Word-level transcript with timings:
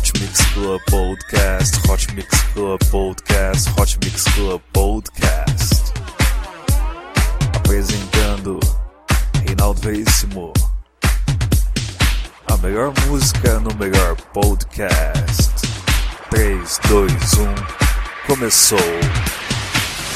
Hot 0.00 0.18
Mix 0.18 0.40
Club 0.54 0.80
Podcast, 0.88 1.76
Hot 1.86 2.14
Mix 2.14 2.42
Club 2.54 2.80
Podcast, 2.84 3.68
Hot 3.76 3.98
Mix 4.02 4.24
Club 4.32 4.62
Podcast. 4.72 5.92
Apresentando 7.54 8.58
Reinaldo 9.44 9.78
Veríssimo. 9.82 10.54
A 12.48 12.56
melhor 12.62 12.94
música 13.08 13.60
no 13.60 13.74
melhor 13.74 14.16
podcast. 14.32 15.66
3, 16.30 16.78
2, 16.88 17.06
1, 17.36 17.54
começou! 18.26 18.78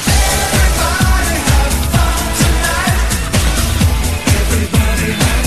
Everybody 0.07 1.37
have 1.45 1.73
fun 1.93 2.25
tonight. 2.41 3.05
Everybody 4.33 5.11
have 5.11 5.35
fun. 5.35 5.44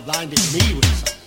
blinded 0.00 0.38
me 0.52 0.74
with 0.74 0.84
something. 0.84 1.17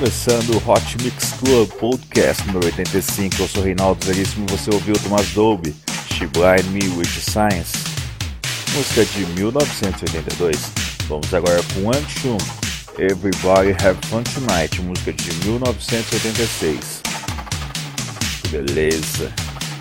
começando 0.00 0.54
o 0.54 0.56
Hot 0.66 0.96
Mix 1.02 1.34
Club 1.34 1.68
Podcast 1.72 2.42
número 2.46 2.64
85. 2.64 3.36
Eu 3.38 3.46
sou 3.46 3.62
Reinaldo 3.62 4.02
Zeríssimo 4.02 4.46
e 4.48 4.52
você 4.52 4.70
ouviu 4.72 4.94
Thomas 4.94 5.28
Dolby, 5.34 5.76
She 6.14 6.26
Blind 6.26 6.64
Me 6.70 6.88
with 6.96 7.04
Science. 7.04 7.76
Música 8.74 9.04
de 9.04 9.26
1982. 9.26 10.56
Vamos 11.06 11.34
agora 11.34 11.60
com 11.74 11.90
Antium, 11.90 12.38
Everybody 12.98 13.72
Have 13.72 13.98
Fun 14.06 14.22
Tonight, 14.22 14.80
música 14.80 15.12
de 15.12 15.34
1986. 15.44 17.02
Beleza! 18.48 19.30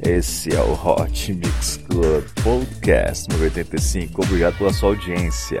Esse 0.00 0.54
é 0.54 0.60
o 0.60 0.72
Hot 0.72 1.32
Mix 1.32 1.80
Club 1.88 2.24
Podcast 2.42 3.28
número 3.28 3.46
85. 3.46 4.22
Obrigado 4.22 4.58
pela 4.58 4.72
sua 4.72 4.90
audiência. 4.90 5.60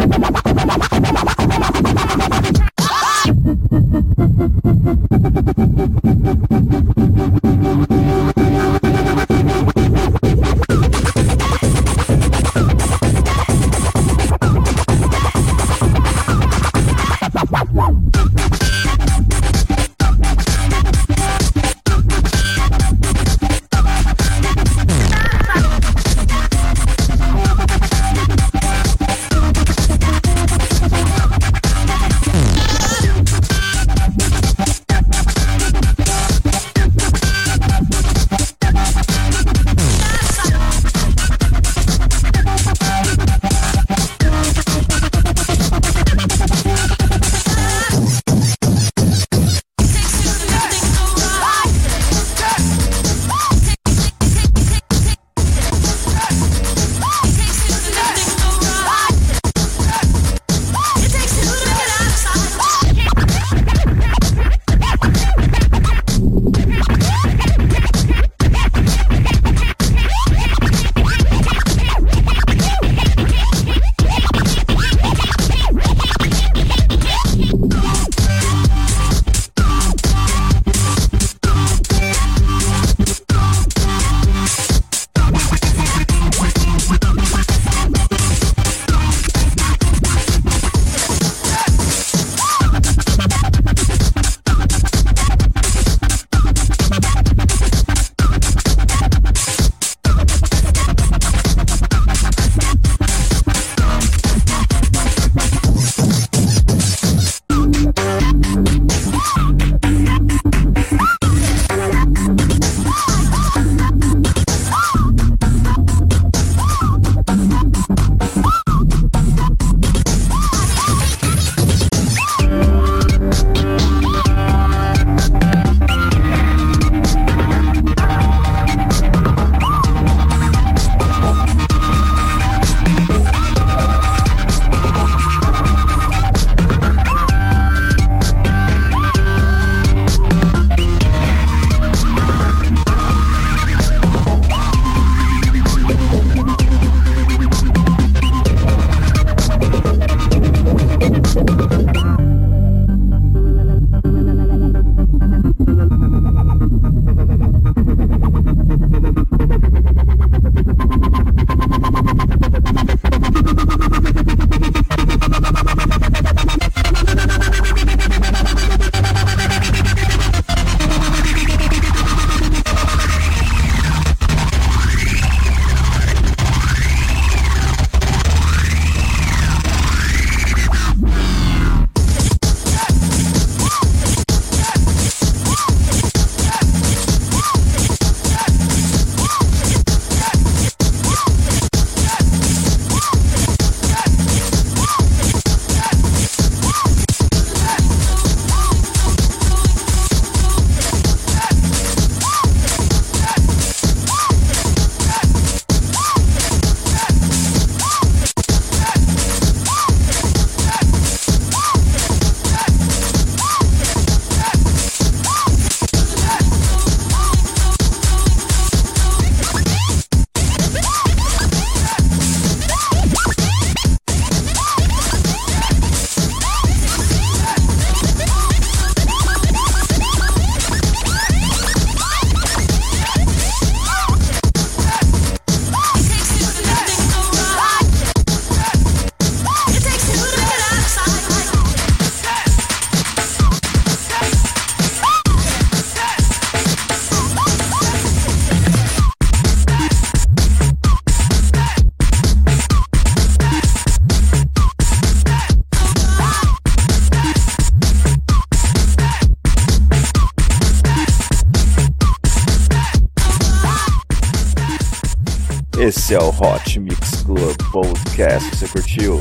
Esse 265.81 266.13
é 266.13 266.19
o 266.19 266.29
Hot 266.29 266.79
Mix 266.79 267.23
Club 267.23 267.57
Podcast. 267.71 268.55
Você 268.55 268.67
curtiu? 268.67 269.19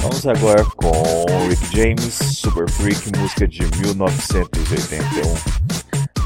Vamos 0.00 0.24
agora 0.24 0.64
com 0.76 1.26
Rick 1.48 1.76
James, 1.76 2.14
Super 2.14 2.70
Freak, 2.70 3.10
música 3.18 3.48
de 3.48 3.62
1981. 3.78 5.34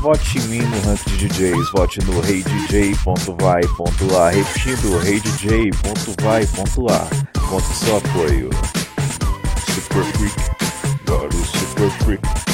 Vote 0.02 0.36
em 0.36 0.42
mim 0.48 0.60
no 0.60 0.80
ranking 0.82 1.16
de 1.16 1.28
DJs, 1.28 1.70
vote 1.72 1.98
no 2.04 2.20
reidj.vai.lá, 2.20 4.28
repetindo 4.28 4.98
reidj.vai.lá 4.98 7.08
want 7.54 7.66
to 7.66 7.72
start 7.74 8.02
for 8.08 8.32
you. 8.34 8.50
Super 9.74 10.02
freak, 10.02 11.04
God 11.04 11.32
is 11.32 11.48
super 11.50 11.88
freak. 12.02 12.53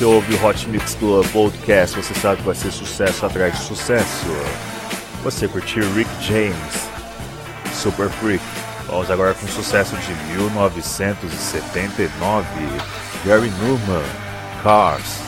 Você 0.00 0.04
ouve 0.06 0.34
o 0.34 0.46
Hot 0.46 0.66
Mix 0.70 0.94
Club 0.94 1.26
Podcast, 1.30 1.94
você 1.94 2.14
sabe 2.14 2.38
que 2.38 2.46
vai 2.46 2.54
ser 2.54 2.70
sucesso 2.70 3.26
atrás 3.26 3.52
de 3.52 3.60
sucesso. 3.66 4.26
Você 5.22 5.46
curtiu 5.46 5.82
Rick 5.92 6.08
James, 6.22 6.88
Super 7.74 8.08
Freak. 8.08 8.42
Vamos 8.86 9.10
agora 9.10 9.34
com 9.34 9.44
o 9.44 9.48
sucesso 9.50 9.94
de 9.96 10.14
1979, 10.38 12.46
Gary 13.26 13.50
Newman, 13.62 14.02
Cars. 14.62 15.18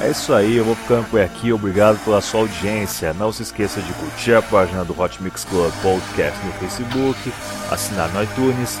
É 0.00 0.10
isso 0.10 0.32
aí, 0.32 0.58
eu 0.58 0.64
vou 0.64 0.76
ficando 0.76 1.10
por 1.10 1.20
aqui. 1.20 1.52
Obrigado 1.52 1.98
pela 2.04 2.20
sua 2.20 2.42
audiência. 2.42 3.12
Não 3.14 3.32
se 3.32 3.42
esqueça 3.42 3.80
de 3.80 3.92
curtir 3.94 4.34
a 4.34 4.42
página 4.42 4.84
do 4.84 4.96
Hot 4.96 5.20
Mix 5.20 5.44
Club 5.44 5.72
Podcast 5.82 6.38
no 6.46 6.52
Facebook, 6.52 7.32
assinar 7.68 8.08
no 8.10 8.22
iTunes 8.22 8.78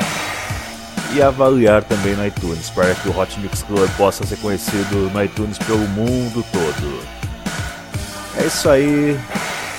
e 1.16 1.22
avaliar 1.22 1.82
também 1.82 2.14
no 2.14 2.26
iTunes 2.26 2.68
para 2.68 2.94
que 2.94 3.08
o 3.08 3.18
Hot 3.18 3.40
Mix 3.40 3.62
Club 3.62 3.88
possa 3.96 4.26
ser 4.26 4.36
conhecido 4.36 5.10
no 5.10 5.24
iTunes 5.24 5.56
pelo 5.58 5.86
mundo 5.88 6.44
todo. 6.52 7.02
É 8.38 8.46
isso 8.46 8.68
aí. 8.68 9.18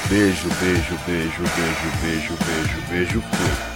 Beijo, 0.10 0.50
beijo, 0.60 0.98
beijo, 1.06 1.44
beijo, 1.56 1.94
beijo, 2.02 2.34
beijo, 2.44 2.82
beijo. 2.90 3.22
Fui. 3.22 3.67